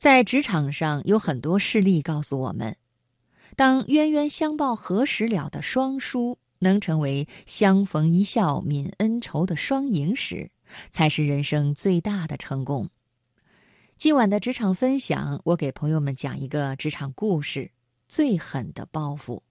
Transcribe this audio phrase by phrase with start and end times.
[0.00, 2.74] 在职场上有很多事例告诉我们，
[3.54, 10.50] 当冤冤相报何时了的双输能成为相逢一笑泯恩仇的双赢时，
[10.90, 12.88] 才是人生最大的成功。
[13.98, 17.64] 今晚的职场分享，我给朋友们讲一个职场故事
[18.08, 19.42] 《最狠的报复》，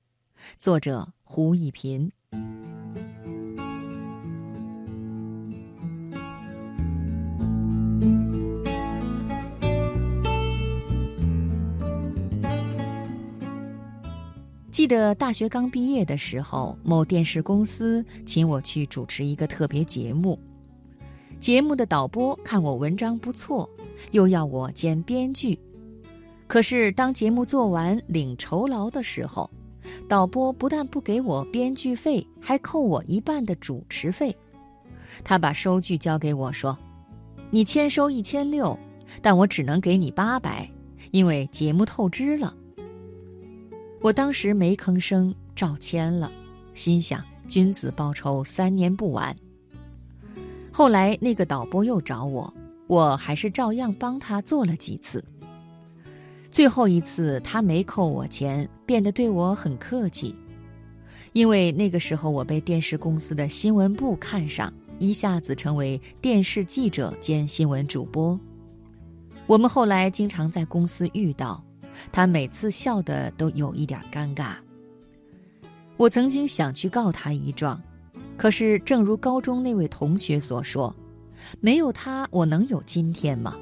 [0.58, 2.12] 作者胡一平。
[14.80, 20.40] 记得大学刚毕业的时候，某电视公司请我去主持一个特别节目。
[21.38, 23.70] 节目的导播看我文章不错，
[24.12, 25.60] 又要我兼编剧。
[26.48, 29.52] 可是当节目做完领酬劳的时候，
[30.08, 34.34] 导播不但不给我编剧费，还扣我一半的主持费。
[35.26, 36.78] 他把收据交给我说
[37.52, 38.80] ：“你签收一千六，
[39.22, 40.72] 但我只能给你八百，
[41.12, 42.56] 因为节目透支了。”
[44.02, 46.32] 我当时没吭声，照签了，
[46.74, 49.36] 心想君子报仇，三年不晚。
[50.72, 52.54] 后来那个导播又找我，
[52.88, 55.22] 我还是照样帮他做了几次。
[56.50, 60.34] 最后一次他没扣我钱，变得对我很客气，
[61.34, 68.40] 因为那个时候我被电视公司的新闻部看上，一下子成为电视记者兼新闻主播。
[69.46, 71.62] 我们后来经常在公司遇到。
[72.12, 74.56] 他每次笑的都有一点尴尬。
[75.98, 77.82] 我曾经想去告他一状，
[78.38, 80.96] 可是正如高中那位同学所说，
[81.60, 83.56] 没有他我能有今天吗？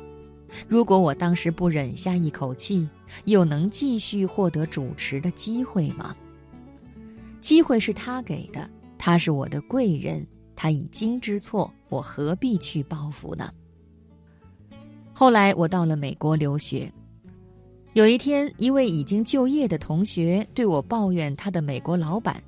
[0.68, 2.88] 如果我当时不忍下一口气，
[3.26, 6.16] 又能继续获得主持的机会吗？
[7.42, 13.52] 机会是他给的，他是我的贵人，他已经知错，我何必去报复呢？
[15.14, 16.92] 后来我到了美国留学。
[17.98, 22.40] 有一天，一位已经就业的同学对我抱怨他的美国老板，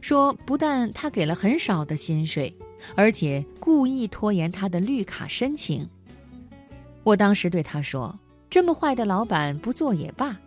[0.00, 2.56] 说不但他给了很少的薪水，
[2.94, 5.84] 而且故意拖延他的绿卡申请。
[7.02, 8.16] 我当时对他说
[8.48, 10.38] ：“这么坏的老板不做也罢，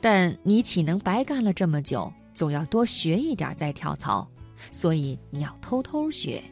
[0.00, 2.12] 但你岂能白干了这么久？
[2.34, 4.28] 总要多学一点再跳槽，
[4.72, 6.42] 所以你要偷偷学。”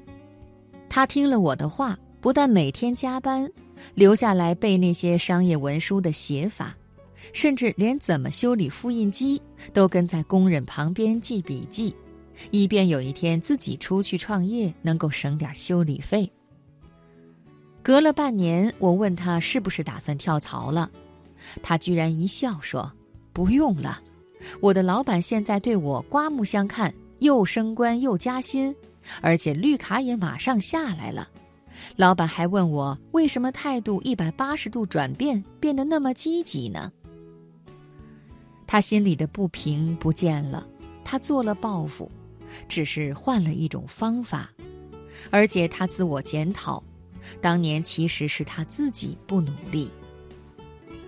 [0.88, 3.50] 他听了我的话，不但每天加班，
[3.94, 6.76] 留下来背那些商业文书的写法。
[7.32, 9.40] 甚至连怎么修理复印机
[9.72, 11.94] 都跟在工人旁边记笔记，
[12.50, 16.30] 以便有一天自己出去创业能够省点修理费。
[17.82, 20.90] 隔了半年，我问他是不是打算跳槽了，
[21.62, 22.90] 他居然一笑说
[23.32, 24.02] ：“不用了，
[24.60, 28.74] 我的老板现在对我刮目相看，又升官又加薪，
[29.22, 31.28] 而且绿卡也马上下来了。
[31.96, 36.92] 老板还问我为什么态度一百八十度转变，变得那么积极呢？”
[38.70, 40.64] 他心里的不平不见了，
[41.02, 42.08] 他做了报复，
[42.68, 44.48] 只是换了一种方法，
[45.28, 46.80] 而且他自我检讨，
[47.40, 49.90] 当年其实是他自己不努力。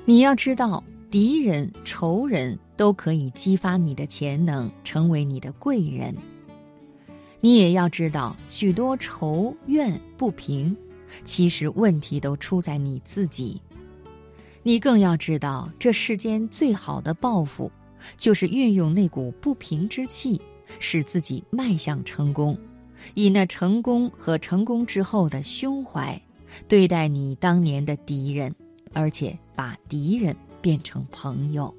[0.05, 6.13] 你要知道，敌人、仇人都可以激发你的潜能，成为你的贵人。
[7.41, 10.77] 你也要知道，许多仇怨不平，
[11.23, 13.63] 其实问题都出在你自己。
[14.65, 17.71] 你更要知道这世间最好的报复
[18.17, 20.41] 就是运用那股不平之气
[20.79, 22.57] 使自己迈向成功。
[23.15, 26.21] 以那成功和成功之后的胸怀
[26.69, 28.55] 对待你当年的敌人
[28.93, 31.75] 而且把敌人变成朋友。